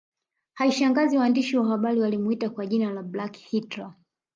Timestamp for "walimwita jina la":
2.01-3.03